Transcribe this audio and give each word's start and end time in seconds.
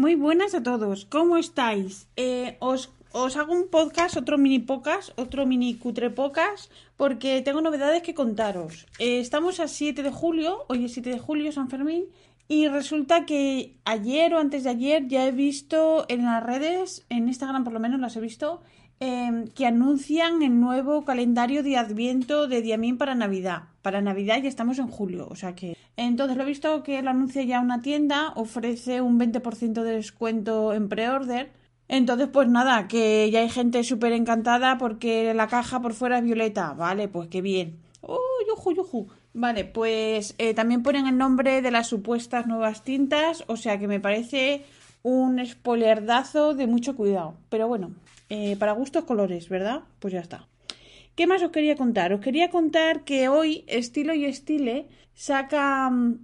Muy 0.00 0.14
buenas 0.14 0.54
a 0.54 0.62
todos, 0.62 1.04
¿cómo 1.04 1.36
estáis? 1.36 2.08
Eh, 2.16 2.56
os, 2.60 2.90
os, 3.12 3.36
hago 3.36 3.52
un 3.52 3.68
podcast, 3.68 4.16
otro 4.16 4.38
mini 4.38 4.58
podcast, 4.58 5.10
otro 5.18 5.44
mini 5.44 5.74
cutre 5.74 6.08
podcast, 6.08 6.72
porque 6.96 7.42
tengo 7.42 7.60
novedades 7.60 8.02
que 8.02 8.14
contaros. 8.14 8.86
Eh, 8.98 9.20
estamos 9.20 9.60
a 9.60 9.68
7 9.68 10.02
de 10.02 10.10
julio, 10.10 10.64
hoy 10.68 10.86
es 10.86 10.94
7 10.94 11.10
de 11.10 11.18
julio, 11.18 11.52
San 11.52 11.68
Fermín, 11.68 12.06
y 12.48 12.66
resulta 12.68 13.26
que 13.26 13.76
ayer 13.84 14.32
o 14.32 14.38
antes 14.38 14.64
de 14.64 14.70
ayer 14.70 15.06
ya 15.06 15.26
he 15.26 15.32
visto 15.32 16.06
en 16.08 16.24
las 16.24 16.42
redes, 16.42 17.04
en 17.10 17.28
Instagram 17.28 17.64
por 17.64 17.74
lo 17.74 17.78
menos 17.78 18.00
las 18.00 18.16
he 18.16 18.22
visto, 18.22 18.62
eh, 19.00 19.46
que 19.54 19.66
anuncian 19.66 20.42
el 20.42 20.60
nuevo 20.60 21.06
calendario 21.06 21.62
de 21.62 21.78
Adviento 21.78 22.46
de 22.46 22.60
Diamín 22.60 22.98
para 22.98 23.14
Navidad. 23.14 23.62
Para 23.80 24.02
Navidad 24.02 24.42
ya 24.42 24.48
estamos 24.48 24.78
en 24.78 24.88
julio, 24.88 25.26
o 25.30 25.36
sea 25.36 25.54
que. 25.54 25.76
Entonces 25.96 26.36
lo 26.36 26.42
he 26.42 26.46
visto 26.46 26.82
que 26.82 27.00
lo 27.02 27.10
anuncia 27.10 27.42
ya 27.42 27.60
una 27.60 27.80
tienda, 27.80 28.32
ofrece 28.36 29.00
un 29.00 29.18
20% 29.18 29.82
de 29.82 29.92
descuento 29.92 30.74
en 30.74 30.88
pre-order. 30.88 31.50
Entonces, 31.88 32.28
pues 32.32 32.48
nada, 32.48 32.86
que 32.88 33.30
ya 33.32 33.40
hay 33.40 33.48
gente 33.48 33.82
súper 33.82 34.12
encantada 34.12 34.78
porque 34.78 35.34
la 35.34 35.48
caja 35.48 35.80
por 35.80 35.92
fuera 35.94 36.18
es 36.18 36.24
violeta. 36.24 36.72
Vale, 36.74 37.08
pues 37.08 37.28
qué 37.28 37.42
bien. 37.42 37.80
¡Oh, 38.02 38.20
yuju, 38.48 38.72
yuju! 38.72 39.08
Vale, 39.32 39.64
pues 39.64 40.34
eh, 40.38 40.54
también 40.54 40.82
ponen 40.82 41.06
el 41.06 41.16
nombre 41.16 41.62
de 41.62 41.70
las 41.70 41.88
supuestas 41.88 42.46
nuevas 42.46 42.84
tintas, 42.84 43.44
o 43.46 43.56
sea 43.56 43.78
que 43.78 43.88
me 43.88 43.98
parece 43.98 44.64
un 45.02 45.44
spoilerdazo 45.44 46.54
de 46.54 46.66
mucho 46.66 46.96
cuidado. 46.96 47.34
Pero 47.48 47.66
bueno, 47.66 47.92
eh, 48.30 48.56
para 48.56 48.72
gustos 48.72 49.04
colores, 49.04 49.48
¿verdad? 49.48 49.82
Pues 49.98 50.14
ya 50.14 50.20
está. 50.20 50.48
¿Qué 51.14 51.26
más 51.26 51.42
os 51.42 51.50
quería 51.50 51.76
contar? 51.76 52.12
Os 52.12 52.20
quería 52.20 52.48
contar 52.48 53.04
que 53.04 53.28
hoy 53.28 53.64
Estilo 53.66 54.14
y 54.14 54.24
Estile 54.24 54.86
saca 55.14 55.90
mm, 55.90 56.18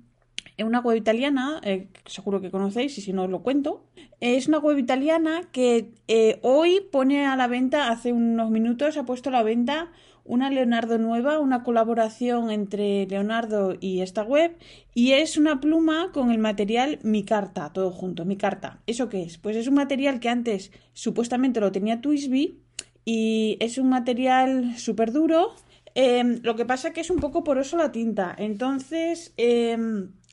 una 0.65 0.81
web 0.81 0.97
italiana, 0.97 1.61
eh, 1.65 1.89
seguro 2.07 2.41
que 2.41 2.51
conocéis 2.51 2.97
y 2.97 3.03
si 3.03 3.13
no 3.13 3.25
os 3.25 3.31
lo 3.31 3.43
cuento. 3.43 3.85
Es 4.21 4.49
una 4.49 4.59
web 4.59 4.79
italiana 4.79 5.43
que 5.53 5.91
eh, 6.09 6.39
hoy 6.43 6.81
pone 6.91 7.27
a 7.27 7.37
la 7.37 7.47
venta, 7.47 7.91
hace 7.91 8.13
unos 8.13 8.51
minutos 8.51 8.97
ha 8.97 9.05
puesto 9.05 9.29
a 9.29 9.33
la 9.33 9.43
venta 9.43 9.93
una 10.27 10.51
Leonardo 10.51 10.99
nueva, 10.99 11.39
una 11.39 11.63
colaboración 11.63 12.51
entre 12.51 13.07
Leonardo 13.07 13.77
y 13.81 14.01
esta 14.01 14.23
web, 14.23 14.57
y 14.95 15.13
es 15.13 15.37
una 15.37 15.61
pluma 15.61 16.11
con 16.13 16.31
el 16.31 16.39
material 16.39 16.99
Mi 17.03 17.25
Carta, 17.25 17.73
todo 17.73 17.91
junto, 17.91 18.25
Mi 18.25 18.37
Carta. 18.37 18.81
¿Eso 18.87 19.09
qué 19.09 19.23
es? 19.23 19.39
Pues 19.39 19.57
es 19.57 19.69
un 19.69 19.75
material 19.75 20.21
que 20.21 20.29
antes 20.29 20.73
supuestamente 20.93 21.61
lo 21.61 21.73
tenía 21.73 22.01
Twisby 22.01 22.61
y 23.05 23.57
es 23.61 23.79
un 23.79 23.89
material 23.89 24.77
súper 24.77 25.13
duro. 25.13 25.55
Eh, 25.95 26.41
lo 26.43 26.57
que 26.57 26.67
pasa 26.67 26.93
que 26.93 27.01
es 27.01 27.11
un 27.11 27.19
poco 27.19 27.43
poroso 27.43 27.77
la 27.77 27.93
tinta, 27.93 28.35
entonces 28.37 29.33
eh, 29.37 29.79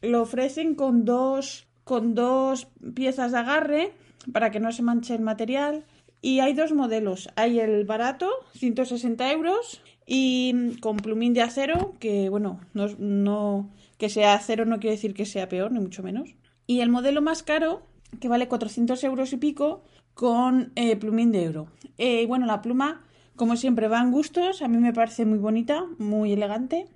lo 0.01 0.21
ofrecen 0.21 0.75
con 0.75 1.05
dos, 1.05 1.67
con 1.83 2.15
dos 2.15 2.67
piezas 2.93 3.31
de 3.31 3.37
agarre 3.37 3.93
para 4.31 4.51
que 4.51 4.59
no 4.59 4.71
se 4.71 4.83
manche 4.83 5.15
el 5.15 5.21
material. 5.21 5.85
Y 6.23 6.39
hay 6.39 6.53
dos 6.53 6.71
modelos. 6.71 7.27
Hay 7.35 7.59
el 7.59 7.83
barato, 7.83 8.29
160 8.53 9.29
euros, 9.33 9.81
y 10.07 10.77
con 10.79 10.95
plumín 10.95 11.33
de 11.33 11.41
acero, 11.41 11.95
que 11.99 12.29
bueno, 12.29 12.61
no, 12.73 12.87
no 12.97 13.69
que 13.97 14.07
sea 14.07 14.33
acero 14.33 14.63
no 14.63 14.79
quiere 14.79 14.95
decir 14.95 15.13
que 15.13 15.25
sea 15.25 15.49
peor, 15.49 15.73
ni 15.73 15.81
mucho 15.81 16.01
menos. 16.01 16.33
Y 16.65 16.79
el 16.79 16.89
modelo 16.89 17.21
más 17.21 17.43
caro, 17.43 17.83
que 18.21 18.29
vale 18.29 18.47
400 18.47 19.03
euros 19.03 19.33
y 19.33 19.37
pico, 19.37 19.83
con 20.13 20.71
eh, 20.77 20.95
plumín 20.95 21.33
de 21.33 21.49
oro. 21.49 21.67
Eh, 21.97 22.25
bueno, 22.25 22.45
la 22.45 22.61
pluma, 22.61 23.03
como 23.35 23.57
siempre, 23.57 23.89
va 23.89 24.01
en 24.01 24.11
gustos. 24.11 24.61
A 24.61 24.69
mí 24.69 24.77
me 24.77 24.93
parece 24.93 25.25
muy 25.25 25.39
bonita, 25.39 25.85
muy 25.97 26.31
elegante. 26.31 26.87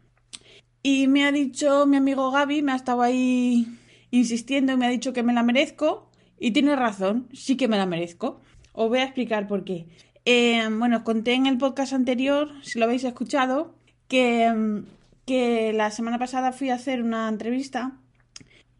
Y 0.84 1.08
me 1.08 1.26
ha 1.26 1.34
dicho 1.34 1.86
mi 1.86 1.98
amigo 1.98 2.32
Gaby, 2.32 2.62
me 2.62 2.72
ha 2.72 2.76
estado 2.78 3.02
ahí 3.02 3.68
insistiendo 4.10 4.78
me 4.78 4.86
ha 4.86 4.90
dicho 4.90 5.12
que 5.12 5.22
me 5.22 5.34
la 5.34 5.44
merezco. 5.44 6.10
Y 6.40 6.52
tiene 6.52 6.78
razón, 6.78 7.28
sí 7.34 7.58
que 7.58 7.68
me 7.68 7.76
la 7.76 7.86
merezco. 7.86 8.40
Os 8.80 8.90
voy 8.90 9.00
a 9.00 9.06
explicar 9.06 9.48
por 9.48 9.64
qué. 9.64 9.88
Eh, 10.24 10.62
bueno, 10.72 11.04
conté 11.04 11.34
en 11.34 11.48
el 11.48 11.58
podcast 11.58 11.94
anterior, 11.94 12.52
si 12.62 12.78
lo 12.78 12.86
habéis 12.86 13.04
escuchado, 13.06 13.74
que, 14.08 14.84
que 15.26 15.74
la 15.74 15.90
semana 15.90 16.20
pasada 16.20 16.52
fui 16.52 16.70
a 16.70 16.76
hacer 16.76 17.02
una 17.02 17.28
entrevista 17.28 17.94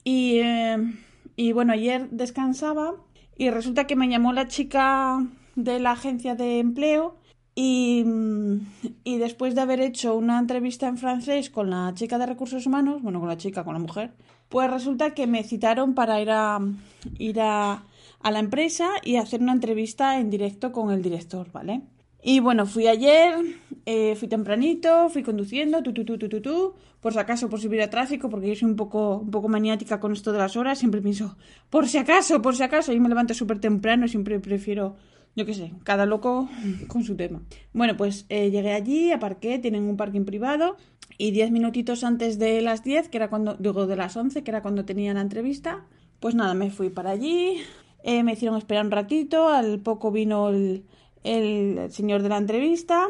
y, 0.04 0.38
eh, 0.38 0.78
y 1.36 1.52
bueno, 1.52 1.74
ayer 1.74 2.12
descansaba 2.12 2.94
y 3.36 3.50
resulta 3.50 3.88
que 3.88 3.96
me 3.96 4.08
llamó 4.08 4.34
la 4.34 4.48
chica 4.48 5.26
de 5.56 5.80
la 5.80 5.94
agencia 5.94 6.36
de 6.36 6.60
empleo 6.60 7.18
y, 7.56 8.06
y, 9.04 9.18
después 9.18 9.56
de 9.56 9.62
haber 9.62 9.82
hecho 9.82 10.16
una 10.16 10.38
entrevista 10.38 10.88
en 10.88 11.00
francés 11.00 11.50
con 11.50 11.72
la 11.72 11.92
chica 11.96 12.20
de 12.20 12.28
recursos 12.28 12.68
humanos, 12.68 13.02
bueno, 13.02 13.20
con 13.20 13.30
la 13.30 13.38
chica, 13.38 13.64
con 13.64 13.74
la 13.74 13.80
mujer, 13.80 14.12
pues 14.50 14.70
resulta 14.70 15.14
que 15.14 15.28
me 15.28 15.44
citaron 15.44 15.94
para 15.94 16.22
ir 16.22 16.32
a 16.32 16.60
ir 17.18 17.40
a, 17.42 17.84
a 18.20 18.32
la 18.32 18.40
empresa 18.40 18.90
y 19.04 19.18
hacer 19.18 19.42
una 19.42 19.54
entrevista 19.54 20.20
en 20.20 20.30
directo 20.30 20.72
con 20.72 20.92
el 20.92 21.02
director, 21.02 21.52
¿vale? 21.52 21.82
Y 22.24 22.40
bueno, 22.40 22.66
fui 22.66 22.88
ayer, 22.88 23.36
eh, 23.86 24.16
fui 24.16 24.28
tempranito, 24.28 25.10
fui 25.10 25.24
conduciendo, 25.24 25.82
tu, 25.84 25.94
tu, 25.94 26.04
tu, 26.04 26.18
tu, 26.18 26.28
tu, 26.28 26.42
tu, 26.42 26.74
por 27.00 27.14
si 27.14 27.20
acaso, 27.20 27.50
por 27.50 27.62
si 27.62 27.68
hubiera 27.68 27.90
tráfico, 27.90 28.30
porque 28.30 28.50
yo 28.50 28.56
soy 28.56 28.70
un 28.70 28.76
poco, 28.76 29.20
un 29.20 29.32
poco 29.32 29.48
maniática 29.48 30.00
con 30.00 30.12
esto 30.12 30.34
de 30.34 30.40
las 30.40 30.58
horas, 30.58 30.80
siempre 30.80 31.02
pienso, 31.02 31.38
por 31.70 31.88
si 31.88 31.98
acaso, 31.98 32.42
por 32.42 32.56
si 32.56 32.64
acaso, 32.64 32.92
y 32.92 33.00
me 33.00 33.08
levanto 33.08 33.34
súper 33.34 33.60
temprano, 33.60 34.08
siempre 34.08 34.40
prefiero, 34.40 34.98
yo 35.38 35.46
qué 35.46 35.54
sé, 35.54 35.72
cada 35.86 36.06
loco 36.06 36.50
con 36.90 37.06
su 37.06 37.16
tema. 37.16 37.42
Bueno, 37.72 37.96
pues 37.96 38.26
eh, 38.28 38.52
llegué 38.52 38.74
allí, 38.74 39.14
aparqué, 39.14 39.58
tienen 39.60 39.84
un 39.84 39.96
parking 39.96 40.26
privado, 40.26 40.76
y 41.18 41.32
diez 41.32 41.50
minutitos 41.50 42.04
antes 42.04 42.38
de 42.38 42.62
las 42.62 42.84
diez, 42.84 43.08
que 43.08 43.16
era 43.16 43.30
cuando, 43.30 43.56
digo, 43.56 43.88
de 43.88 43.96
las 43.96 44.18
once, 44.18 44.44
que 44.44 44.52
era 44.52 44.62
cuando 44.62 44.84
tenía 44.84 45.14
la 45.14 45.22
entrevista, 45.22 45.86
pues 46.20 46.36
nada, 46.36 46.54
me 46.54 46.70
fui 46.70 46.90
para 46.90 47.12
allí, 47.12 47.62
eh, 48.04 48.24
me 48.24 48.34
hicieron 48.34 48.58
esperar 48.58 48.86
un 48.86 48.92
ratito, 48.92 49.48
al 49.48 49.80
poco 49.80 50.12
vino 50.12 50.50
el 50.50 50.84
el 51.28 51.92
señor 51.92 52.24
de 52.24 52.30
la 52.30 52.38
entrevista. 52.38 53.08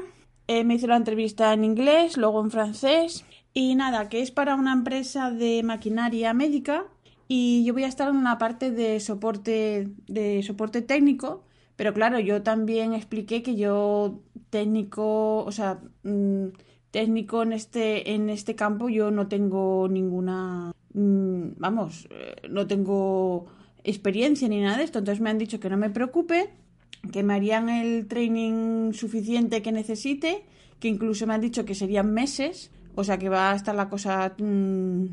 Eh, 0.48 0.64
me 0.64 0.76
hizo 0.76 0.88
la 0.88 0.96
entrevista 0.96 1.54
en 1.54 1.64
inglés, 1.64 2.18
luego 2.18 2.42
en 2.42 2.52
francés. 2.52 3.26
Y 3.54 3.76
nada, 3.76 4.10
que 4.10 4.22
es 4.22 4.32
para 4.32 4.56
una 4.56 4.74
empresa 4.74 5.32
de 5.32 5.64
maquinaria 5.64 6.34
médica. 6.34 6.86
Y 7.28 7.66
yo 7.66 7.74
voy 7.74 7.84
a 7.84 7.88
estar 7.88 8.10
en 8.10 8.16
una 8.16 8.38
parte 8.38 8.72
de 8.72 9.00
soporte, 9.00 9.90
de 10.08 10.44
soporte 10.44 10.82
técnico. 10.82 11.44
Pero 11.78 11.94
claro, 11.94 12.20
yo 12.20 12.42
también 12.44 12.94
expliqué 12.94 13.44
que 13.44 13.56
yo 13.56 14.20
técnico, 14.50 15.46
o 15.46 15.52
sea, 15.52 15.80
mmm, 16.04 16.48
técnico 16.92 17.44
en 17.44 17.54
este, 17.54 18.14
en 18.14 18.30
este 18.30 18.56
campo 18.56 18.90
yo 18.90 19.12
no 19.12 19.28
tengo 19.28 19.88
ninguna, 19.88 20.74
mmm, 20.94 21.50
vamos, 21.58 22.08
eh, 22.12 22.36
no 22.50 22.66
tengo 22.68 23.46
experiencia 23.84 24.48
ni 24.50 24.60
nada 24.60 24.78
de 24.78 24.84
esto. 24.84 25.00
Entonces 25.00 25.22
me 25.22 25.30
han 25.30 25.38
dicho 25.38 25.60
que 25.60 25.70
no 25.70 25.78
me 25.78 25.92
preocupe, 25.92 26.50
que 27.12 27.24
me 27.24 27.36
harían 27.36 27.70
el 27.70 28.08
training 28.08 28.94
suficiente 28.94 29.62
que 29.62 29.72
necesite, 29.72 30.46
que 30.80 30.88
incluso 30.88 31.28
me 31.28 31.36
han 31.36 31.42
dicho 31.42 31.64
que 31.66 31.76
serían 31.76 32.12
meses, 32.12 32.72
o 32.96 33.04
sea 33.04 33.20
que 33.20 33.30
va 33.30 33.52
a 33.52 33.56
estar 33.56 33.76
la 33.76 33.90
cosa 33.90 34.34
mmm, 34.40 35.06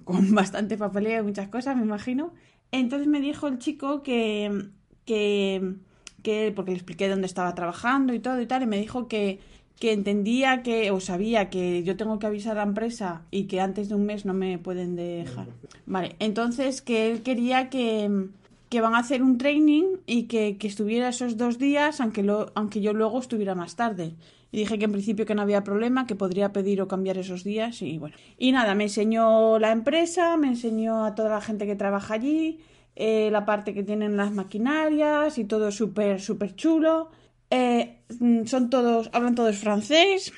con 0.04 0.34
bastante 0.34 0.78
papeleo 0.78 1.20
y 1.20 1.26
muchas 1.26 1.48
cosas, 1.48 1.76
me 1.76 1.82
imagino. 1.82 2.32
Entonces 2.72 3.06
me 3.06 3.20
dijo 3.20 3.48
el 3.48 3.58
chico 3.58 4.02
que, 4.02 4.70
que, 5.04 5.74
que, 6.22 6.52
porque 6.54 6.70
le 6.72 6.76
expliqué 6.76 7.08
dónde 7.08 7.26
estaba 7.26 7.54
trabajando 7.54 8.14
y 8.14 8.20
todo 8.20 8.40
y 8.40 8.46
tal, 8.46 8.62
y 8.62 8.66
me 8.66 8.78
dijo 8.78 9.08
que, 9.08 9.40
que 9.78 9.92
entendía 9.92 10.62
que, 10.62 10.90
o 10.90 11.00
sabía 11.00 11.50
que 11.50 11.82
yo 11.82 11.96
tengo 11.96 12.18
que 12.18 12.26
avisar 12.26 12.52
a 12.52 12.62
la 12.62 12.68
empresa 12.68 13.22
y 13.30 13.44
que 13.44 13.60
antes 13.60 13.88
de 13.88 13.94
un 13.94 14.06
mes 14.06 14.26
no 14.26 14.34
me 14.34 14.58
pueden 14.58 14.94
dejar. 14.96 15.48
Vale, 15.86 16.16
entonces 16.18 16.82
que 16.82 17.10
él 17.10 17.22
quería 17.22 17.70
que, 17.70 18.28
que 18.68 18.80
van 18.80 18.94
a 18.94 18.98
hacer 18.98 19.22
un 19.22 19.38
training 19.38 19.96
y 20.06 20.24
que, 20.24 20.56
que 20.58 20.68
estuviera 20.68 21.08
esos 21.08 21.36
dos 21.36 21.58
días, 21.58 22.00
aunque, 22.00 22.22
lo, 22.22 22.52
aunque 22.54 22.80
yo 22.80 22.92
luego 22.92 23.18
estuviera 23.18 23.54
más 23.54 23.74
tarde. 23.74 24.14
Y 24.52 24.58
dije 24.58 24.78
que 24.78 24.84
en 24.84 24.92
principio 24.92 25.26
que 25.26 25.34
no 25.34 25.42
había 25.42 25.64
problema, 25.64 26.06
que 26.06 26.16
podría 26.16 26.52
pedir 26.52 26.82
o 26.82 26.88
cambiar 26.88 27.18
esos 27.18 27.44
días 27.44 27.82
y 27.82 27.98
bueno. 27.98 28.16
Y 28.36 28.52
nada, 28.52 28.74
me 28.74 28.84
enseñó 28.84 29.58
la 29.58 29.70
empresa, 29.70 30.36
me 30.36 30.48
enseñó 30.48 31.04
a 31.04 31.14
toda 31.14 31.30
la 31.30 31.40
gente 31.40 31.66
que 31.66 31.76
trabaja 31.76 32.14
allí, 32.14 32.58
eh, 33.02 33.30
la 33.30 33.46
parte 33.46 33.72
que 33.72 33.82
tienen 33.82 34.18
las 34.18 34.30
maquinarias 34.30 35.38
y 35.38 35.46
todo 35.46 35.72
súper, 35.72 36.20
súper 36.20 36.54
chulo. 36.54 37.10
Eh, 37.48 38.02
son 38.44 38.68
todos, 38.68 39.08
hablan 39.14 39.34
todos 39.34 39.56
francés. 39.56 40.34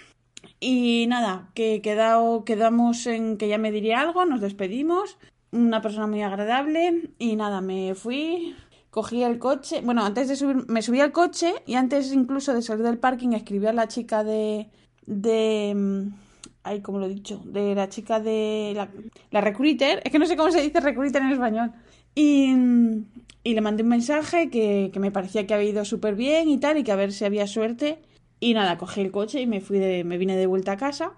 Y 0.61 1.07
nada, 1.09 1.51
que 1.55 1.83
quedado, 1.83 2.45
quedamos 2.45 3.05
en 3.09 3.37
que 3.37 3.49
ya 3.49 3.59
me 3.59 3.73
diría 3.73 4.01
algo, 4.01 4.25
nos 4.27 4.41
despedimos. 4.41 5.19
Una 5.51 5.83
persona 5.83 6.07
muy 6.07 6.23
agradable. 6.23 7.11
Y 7.19 7.35
nada, 7.35 7.61
me 7.61 7.97
fui, 7.97 8.55
cogí 8.91 9.25
el 9.25 9.41
coche, 9.41 9.81
bueno, 9.81 10.05
antes 10.05 10.29
de 10.29 10.37
subir, 10.37 10.65
me 10.69 10.83
subí 10.83 11.01
al 11.01 11.11
coche 11.11 11.55
y 11.67 11.75
antes 11.75 12.13
incluso 12.13 12.55
de 12.55 12.63
salir 12.63 12.85
del 12.85 12.99
parking 12.99 13.33
escribí 13.33 13.67
a 13.67 13.73
la 13.73 13.89
chica 13.89 14.23
de, 14.23 14.69
de, 15.05 15.73
mm, 15.75 16.09
ay, 16.63 16.81
como 16.81 17.01
lo 17.01 17.07
he 17.07 17.09
dicho, 17.09 17.43
de 17.45 17.75
la 17.75 17.89
chica 17.89 18.21
de 18.21 18.73
la, 18.77 18.89
la 19.33 19.41
recruiter, 19.41 20.01
es 20.05 20.13
que 20.13 20.19
no 20.21 20.27
sé 20.27 20.37
cómo 20.37 20.53
se 20.53 20.63
dice 20.63 20.79
recruiter 20.79 21.23
en 21.23 21.33
español, 21.33 21.73
y, 22.15 22.55
le 23.45 23.61
mandé 23.61 23.83
un 23.83 23.89
mensaje 23.89 24.51
que, 24.51 24.91
que 24.93 25.01
me 25.01 25.11
parecía 25.11 25.47
que 25.47 25.55
había 25.55 25.71
ido 25.71 25.85
súper 25.85 26.15
bien 26.15 26.49
y 26.49 26.59
tal, 26.59 26.79
y 26.79 26.85
que 26.85 26.93
a 26.93 26.97
ver 26.97 27.13
si 27.13 27.25
había 27.25 27.47
suerte, 27.47 27.99
y 28.41 28.55
nada, 28.55 28.79
cogí 28.79 29.01
el 29.01 29.11
coche 29.11 29.41
y 29.41 29.47
me 29.47 29.61
fui 29.61 29.79
de, 29.79 30.05
me 30.05 30.19
vine 30.19 30.37
de 30.37 30.47
vuelta 30.47 30.73
a 30.73 30.77
casa, 30.77 31.13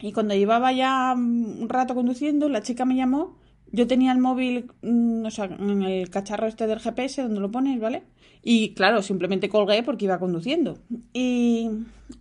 y 0.00 0.12
cuando 0.12 0.34
llevaba 0.34 0.72
ya 0.72 1.14
un 1.16 1.68
rato 1.68 1.94
conduciendo, 1.94 2.48
la 2.48 2.62
chica 2.62 2.84
me 2.84 2.96
llamó 2.96 3.36
yo 3.74 3.88
tenía 3.88 4.12
el 4.12 4.18
móvil, 4.18 4.70
mm, 4.82 5.26
o 5.26 5.30
sea, 5.30 5.46
en 5.46 5.82
el 5.82 6.08
cacharro 6.08 6.46
este 6.46 6.68
del 6.68 6.78
GPS 6.78 7.22
donde 7.22 7.40
lo 7.40 7.50
pones, 7.50 7.80
¿vale? 7.80 8.04
Y 8.42 8.72
claro, 8.74 9.02
simplemente 9.02 9.48
colgué 9.48 9.82
porque 9.82 10.04
iba 10.04 10.20
conduciendo. 10.20 10.78
Y, 11.12 11.70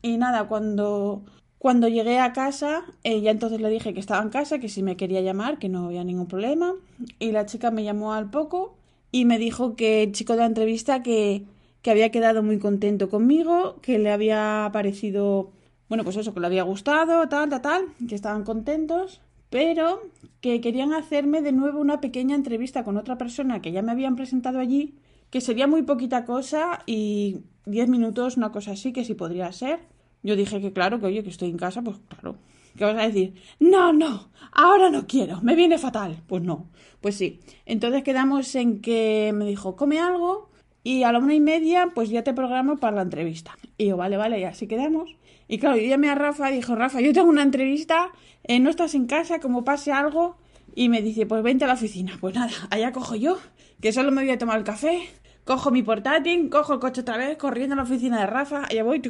y 0.02 0.18
nada, 0.18 0.48
cuando, 0.48 1.24
cuando 1.64 1.88
llegué 1.88 2.20
a 2.20 2.34
casa, 2.34 2.84
eh, 3.06 3.22
ya 3.22 3.32
entonces 3.32 3.62
le 3.62 3.70
dije 3.70 3.94
que 3.94 4.02
estaba 4.02 4.22
en 4.22 4.28
casa, 4.28 4.60
que 4.60 4.68
si 4.68 4.84
me 4.84 4.98
quería 4.98 5.22
llamar, 5.22 5.60
que 5.60 5.70
no 5.70 5.86
había 5.86 6.04
ningún 6.04 6.28
problema. 6.28 6.74
Y 7.20 7.32
la 7.32 7.46
chica 7.46 7.72
me 7.72 7.86
llamó 7.86 8.12
al 8.12 8.30
poco 8.30 8.76
y 9.14 9.24
me 9.24 9.38
dijo 9.38 9.78
que 9.78 10.04
el 10.04 10.12
chico 10.12 10.34
de 10.34 10.40
la 10.40 10.48
entrevista 10.48 11.04
que, 11.04 11.46
que 11.82 11.90
había 11.90 12.12
quedado 12.12 12.44
muy 12.44 12.60
contento 12.60 13.10
conmigo, 13.10 13.78
que 13.82 13.98
le 13.98 14.12
había 14.12 14.70
parecido, 14.74 15.52
bueno, 15.88 16.04
pues 16.04 16.18
eso, 16.18 16.34
que 16.34 16.42
le 16.42 16.48
había 16.48 16.64
gustado, 16.64 17.30
tal, 17.30 17.48
tal, 17.50 17.62
tal, 17.62 17.86
que 18.10 18.16
estaban 18.16 18.44
contentos 18.44 19.22
pero 19.50 20.02
que 20.42 20.60
querían 20.60 20.94
hacerme 20.94 21.44
de 21.44 21.52
nuevo 21.52 21.80
una 21.80 22.02
pequeña 22.02 22.36
entrevista 22.36 22.84
con 22.84 22.98
otra 22.98 23.20
persona 23.20 23.62
que 23.62 23.72
ya 23.72 23.84
me 23.84 23.92
habían 23.92 24.16
presentado 24.16 24.60
allí, 24.60 24.96
que 25.30 25.42
sería 25.42 25.68
muy 25.68 25.84
poquita 25.84 26.26
cosa 26.26 26.82
y 26.88 27.42
diez 27.68 27.88
minutos, 27.88 28.36
una 28.36 28.52
cosa 28.52 28.72
así, 28.72 28.92
que 28.92 29.06
sí 29.06 29.14
podría 29.14 29.52
ser. 29.52 29.93
Yo 30.24 30.36
dije 30.36 30.62
que 30.62 30.72
claro, 30.72 31.00
que 31.00 31.06
oye, 31.06 31.24
que 31.24 31.30
estoy 31.30 31.50
en 31.50 31.58
casa, 31.58 31.82
pues 31.82 31.98
claro. 32.08 32.38
¿Qué 32.78 32.86
vas 32.86 32.98
a 32.98 33.08
decir? 33.08 33.36
No, 33.60 33.94
no, 33.94 34.30
ahora 34.52 34.90
no 34.90 35.06
quiero, 35.06 35.42
me 35.42 35.56
viene 35.56 35.78
fatal. 35.78 36.24
Pues 36.28 36.42
no, 36.42 36.70
pues 37.02 37.16
sí. 37.16 37.40
Entonces 37.66 38.04
quedamos 38.04 38.56
en 38.56 38.82
que 38.82 39.32
me 39.36 39.46
dijo, 39.46 39.76
come 39.76 40.00
algo 40.00 40.50
y 40.84 41.04
a 41.04 41.12
la 41.12 41.20
una 41.20 41.36
y 41.36 41.40
media 41.40 41.92
pues 41.94 42.10
ya 42.10 42.24
te 42.24 42.34
programo 42.34 42.78
para 42.78 42.96
la 42.96 43.02
entrevista. 43.04 43.56
Y 43.78 43.88
yo, 43.88 43.98
vale, 43.98 44.18
vale, 44.18 44.40
y 44.40 44.44
así 44.44 44.68
quedamos. 44.68 45.16
Y 45.48 45.60
claro, 45.60 45.78
yo 45.78 45.88
llamé 45.88 46.10
a 46.10 46.16
Rafa 46.16 46.50
dijo, 46.50 46.76
Rafa, 46.76 47.02
yo 47.02 47.14
tengo 47.14 47.30
una 47.30 47.44
entrevista, 47.44 48.12
eh, 48.44 48.60
no 48.60 48.70
estás 48.70 48.96
en 48.96 49.06
casa, 49.06 49.40
como 49.40 49.64
pase 49.64 49.92
algo. 49.92 50.38
Y 50.76 50.90
me 50.90 51.04
dice, 51.04 51.28
pues 51.28 51.44
vente 51.44 51.66
a 51.66 51.68
la 51.68 51.76
oficina. 51.76 52.18
Pues 52.20 52.34
nada, 52.34 52.52
allá 52.72 52.92
cojo 52.92 53.16
yo, 53.16 53.38
que 53.82 53.92
solo 53.92 54.12
me 54.12 54.24
voy 54.24 54.32
a 54.32 54.38
tomar 54.40 54.58
el 54.58 54.64
café, 54.64 55.04
cojo 55.46 55.70
mi 55.70 55.84
portátil, 55.84 56.50
cojo 56.50 56.74
el 56.74 56.80
coche 56.80 57.02
otra 57.02 57.18
vez, 57.18 57.38
corriendo 57.38 57.74
a 57.74 57.78
la 57.78 57.84
oficina 57.84 58.20
de 58.22 58.26
Rafa, 58.26 58.64
allá 58.66 58.84
voy. 58.84 59.02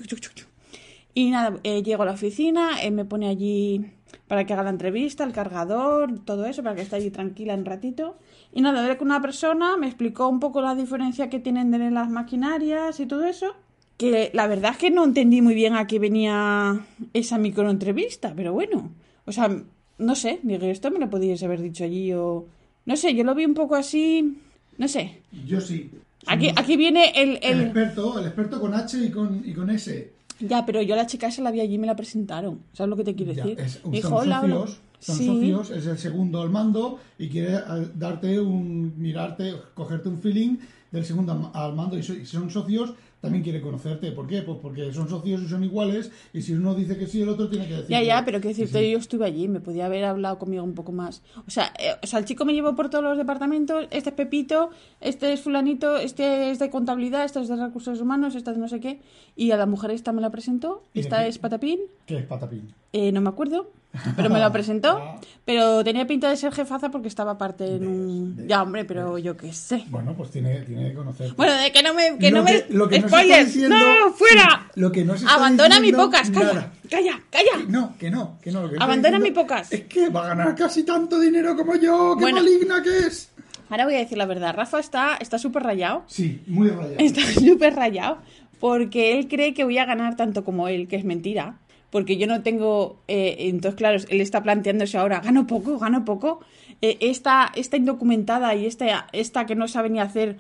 Y 1.14 1.30
nada, 1.30 1.60
eh, 1.64 1.84
llego 1.84 2.04
a 2.04 2.06
la 2.08 2.14
oficina, 2.14 2.82
él 2.82 2.94
me 2.94 3.06
pone 3.06 3.28
allí 3.28 3.86
para 4.28 4.46
que 4.46 4.54
haga 4.54 4.64
la 4.64 4.70
entrevista, 4.70 5.24
el 5.24 5.32
cargador, 5.32 6.20
todo 6.20 6.46
eso, 6.46 6.64
para 6.64 6.76
que 6.76 6.82
esté 6.82 6.96
allí 6.96 7.12
tranquila 7.12 7.54
un 7.54 7.66
ratito. 7.66 8.18
Y 8.52 8.62
nada, 8.62 8.82
hablé 8.82 8.98
con 8.98 9.08
una 9.08 9.22
persona, 9.22 9.78
me 9.78 9.88
explicó 9.88 10.28
un 10.28 10.40
poco 10.40 10.62
la 10.62 10.76
diferencia 10.76 11.30
que 11.30 11.40
tienen 11.40 11.72
de 11.72 11.92
las 11.92 12.10
maquinarias 12.10 13.00
y 13.00 13.06
todo 13.06 13.26
eso 13.26 13.54
que 13.98 14.32
la 14.34 14.48
verdad 14.48 14.72
es 14.72 14.78
que 14.78 14.92
no 14.92 15.04
entendí 15.04 15.42
muy 15.42 15.54
bien 15.54 15.76
a 15.76 15.88
qué 15.88 16.00
venía 16.00 16.86
esa 17.14 17.38
microentrevista, 17.38 18.34
pero 18.36 18.54
bueno, 18.54 18.92
o 19.26 19.32
sea, 19.32 19.56
no 19.98 20.16
sé, 20.16 20.40
dije, 20.44 20.72
esto 20.72 20.92
me 20.92 21.00
lo 21.00 21.10
podíais 21.10 21.44
haber 21.44 21.62
dicho 21.62 21.84
allí 21.84 22.12
o... 22.14 22.46
No 22.86 22.98
sé, 22.98 23.16
yo 23.16 23.24
lo 23.24 23.34
vi 23.34 23.46
un 23.46 23.54
poco 23.54 23.76
así, 23.76 24.38
no 24.78 24.88
sé. 24.88 25.22
Yo 25.48 25.62
sí. 25.62 25.90
Aquí, 26.28 26.50
aquí 26.56 26.76
viene 26.76 27.14
el, 27.16 27.40
el... 27.42 27.62
experto, 27.62 28.20
el 28.20 28.26
experto 28.26 28.60
con 28.60 28.74
H 28.74 28.98
y 28.98 29.10
con, 29.10 29.42
y 29.46 29.54
con 29.54 29.70
S. 29.70 30.12
Ya, 30.48 30.66
pero 30.66 30.82
yo 30.82 30.96
la 30.96 31.06
chica 31.06 31.28
esa 31.28 31.42
la 31.42 31.52
vi 31.52 31.62
allí 31.62 31.76
y 31.76 31.78
me 31.78 31.88
la 31.88 31.96
presentaron. 31.96 32.60
¿Sabes 32.74 32.90
lo 32.90 32.96
que 32.98 33.04
te 33.04 33.16
quiero 33.16 33.34
decir? 33.34 33.60
Es, 33.60 33.82
Dijo, 33.86 34.10
son 34.10 34.30
socios, 34.30 34.80
son 35.04 35.18
socios, 35.18 35.70
es 35.72 35.86
el 35.86 35.98
segundo 35.98 36.42
al 36.42 36.50
mando 36.50 37.00
y 37.18 37.30
quiere 37.30 37.56
eh, 37.56 37.88
darte 37.96 38.40
un, 38.40 38.94
mirarte, 38.98 39.54
cogerte 39.74 40.10
un 40.10 40.20
feeling 40.20 40.58
del 40.92 41.06
segundo 41.06 41.52
al 41.54 41.76
mando 41.76 41.98
y 41.98 42.04
si 42.04 42.26
son 42.26 42.50
socios 42.50 42.94
también 43.24 43.42
quiere 43.42 43.62
conocerte. 43.62 44.12
¿Por 44.12 44.28
qué? 44.28 44.42
Pues 44.42 44.58
porque 44.62 44.92
son 44.92 45.08
socios 45.08 45.42
y 45.44 45.48
son 45.48 45.64
iguales 45.64 46.12
y 46.34 46.42
si 46.42 46.52
uno 46.52 46.76
dice 46.76 46.98
que 46.98 47.08
sí, 47.08 47.22
el 47.22 47.30
otro 47.30 47.50
tiene 47.50 47.66
que 47.70 47.76
decir. 47.76 47.90
Ya, 47.90 48.04
ya, 48.04 48.26
pero 48.26 48.42
quiero 48.42 48.56
decirte, 48.56 48.92
yo 48.92 48.98
estuve 48.98 49.26
allí, 49.26 49.48
me 49.48 49.62
podía 49.62 49.86
haber 49.86 50.04
hablado 50.04 50.38
conmigo 50.38 50.62
un 50.62 50.76
poco 50.76 50.92
más. 50.92 51.24
O 51.48 51.50
sea, 51.50 51.72
eh, 51.80 51.94
o 52.04 52.06
sea, 52.06 52.20
el 52.20 52.26
chico 52.26 52.44
me 52.44 52.54
llevó 52.54 52.76
por 52.76 52.90
todos 52.90 53.02
los 53.02 53.18
departamentos, 53.18 53.88
este 53.92 54.10
es 54.10 54.16
Pepito, 54.16 54.72
este 55.00 55.32
es 55.32 55.40
fulanito, 55.40 55.96
este 55.96 56.52
es 56.52 56.60
de 56.60 56.70
contabilidad, 56.70 57.24
este 57.24 57.40
es 57.40 57.48
de 57.48 57.56
recursos 57.56 58.02
humanos, 58.02 58.36
este 58.36 58.52
es 58.52 58.58
de 58.58 58.62
no 58.62 58.68
sé 58.68 58.82
qué. 58.82 59.00
Y 59.38 59.52
a 59.52 59.58
la 59.58 59.68
mujer 59.68 59.92
esta 59.92 60.12
me 60.12 60.22
la 60.22 60.30
presentó, 60.30 60.84
esta 60.94 61.26
es 61.26 61.40
Patapín. 61.40 61.80
¿Qué 62.06 62.18
es 62.18 62.26
Patapín? 62.26 62.74
Eh, 62.92 63.14
no 63.14 63.22
me 63.22 63.30
acuerdo. 63.30 63.72
Pero 64.16 64.30
me 64.30 64.40
lo 64.40 64.52
presentó. 64.52 65.20
pero 65.46 65.84
tenía 65.84 66.08
pinta 66.08 66.30
de 66.30 66.36
ser 66.36 66.52
jefaza 66.52 66.90
porque 66.90 67.08
estaba 67.08 67.38
parte 67.38 67.76
en 67.76 67.88
un. 67.88 68.48
ya, 68.48 68.64
hombre, 68.64 68.86
pero 68.86 69.18
yo 69.20 69.38
qué 69.38 69.54
sé. 69.54 69.86
Bueno, 69.90 70.16
pues 70.16 70.32
tiene, 70.32 70.62
tiene 70.62 70.90
que 70.90 70.96
conocer. 70.96 71.34
Bueno, 71.36 71.54
de 71.54 71.72
que 71.72 71.84
no 71.84 71.94
me. 71.94 72.18
Que 72.18 72.32
no 72.32 72.44
me... 72.44 72.66
Lo 72.70 72.90
que 72.90 73.02
¡Spoilers! 73.02 73.56
¡No! 73.56 74.12
¡Fuera! 74.14 74.72
Lo 74.76 74.92
que 74.92 75.06
no 75.06 75.16
se 75.16 75.28
Abandona 75.28 75.80
mi 75.80 75.92
pocas, 75.92 76.32
calla. 76.32 76.72
Calla, 76.90 77.22
calla. 77.30 77.66
No, 77.68 77.96
que 77.98 78.10
no, 78.10 78.38
que 78.42 78.52
no. 78.52 78.70
Abandona 78.80 79.20
mi 79.20 79.32
pocas. 79.32 79.72
Es 79.72 79.84
que 79.84 80.10
va 80.10 80.26
a 80.26 80.28
ganar 80.30 80.56
casi 80.56 80.84
tanto 80.84 81.20
dinero 81.20 81.56
como 81.56 81.76
yo. 81.76 82.16
¡Qué 82.18 82.32
maligna 82.32 82.82
que 82.82 82.98
es! 83.08 83.32
Ahora 83.70 83.86
voy 83.86 83.96
a 83.96 84.00
decir 84.00 84.18
la 84.18 84.26
verdad. 84.26 84.56
Rafa 84.56 84.80
está 84.80 85.38
súper 85.38 85.64
rayado. 85.64 86.04
Sí, 86.08 86.42
muy 86.48 86.70
rayado. 86.70 86.96
Está 86.98 87.22
súper 87.40 87.76
rayado 87.76 88.18
porque 88.60 89.20
él 89.20 89.28
cree 89.28 89.54
que 89.54 89.66
voy 89.66 89.78
a 89.78 89.86
ganar 89.86 90.16
tanto 90.16 90.44
como 90.44 90.68
él, 90.68 90.88
que 90.88 90.96
es 90.96 91.04
mentira 91.04 91.58
porque 91.94 92.18
yo 92.18 92.26
no 92.26 92.42
tengo, 92.42 92.98
eh, 93.08 93.36
entonces 93.38 93.78
claro, 93.78 94.00
él 94.10 94.20
está 94.20 94.42
planteándose 94.42 94.98
ahora, 94.98 95.20
gano 95.20 95.46
poco, 95.46 95.78
gano 95.78 96.04
poco, 96.04 96.40
eh, 96.82 96.98
esta, 97.02 97.52
esta 97.56 97.78
indocumentada 97.78 98.56
y 98.56 98.66
esta, 98.66 99.08
esta 99.14 99.46
que 99.46 99.54
no 99.54 99.68
sabe 99.68 99.92
ni 99.92 100.00
hacer, 100.00 100.38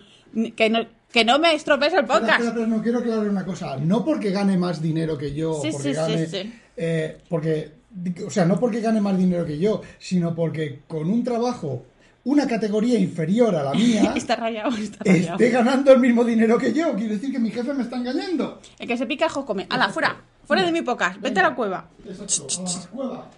que 0.56 0.72
no, 0.72 0.88
que 1.12 1.24
no 1.24 1.38
me 1.38 1.54
estropees 1.54 1.94
el 1.94 2.06
podcast. 2.06 2.44
Pero, 2.56 2.66
no 2.66 2.82
quiero 2.82 2.98
aclarar 2.98 3.30
una 3.30 3.46
cosa, 3.46 3.78
no 3.78 4.04
porque 4.04 4.32
gane 4.32 4.58
más 4.58 4.82
dinero 4.82 5.16
que 5.16 5.36
yo, 5.36 5.62
sí, 5.62 5.70
porque 5.72 5.94
gane, 5.94 6.28
eh, 6.76 7.20
porque, 7.30 7.72
o 8.26 8.32
sea, 8.32 8.46
no 8.46 8.60
porque 8.60 8.82
gane 8.82 9.00
más 9.00 9.16
dinero 9.16 9.46
que 9.46 9.60
yo, 9.60 9.82
sino 10.00 10.34
porque 10.34 10.80
con 10.88 11.08
un 11.08 11.24
trabajo 11.24 11.84
una 12.24 12.48
categoría 12.48 12.98
inferior 12.98 13.56
a 13.56 13.62
la 13.62 13.74
mía 13.74 14.14
está 14.16 14.38
rayado, 14.38 14.76
está 14.76 15.04
rayado. 15.06 15.34
esté 15.34 15.50
ganando 15.52 15.92
el 15.92 16.00
mismo 16.00 16.24
dinero 16.24 16.58
que 16.58 16.74
yo. 16.74 16.96
Quiere 16.96 17.16
decir 17.16 17.32
que 17.32 17.38
mi 17.38 17.52
jefe 17.52 17.76
me 17.76 17.84
está 17.84 17.98
engañando. 17.98 18.60
El 18.80 18.88
que 18.88 18.98
se 18.98 19.06
pica, 19.06 19.28
ojo 19.28 19.46
come. 19.46 19.68
¡Hala, 19.70 19.90
fuera! 19.90 20.33
Fuera 20.46 20.64
de 20.64 20.72
mi 20.72 20.82
pocas, 20.82 21.20
vete 21.22 21.40
a 21.40 21.44
la 21.44 21.56
cueva. 21.56 21.88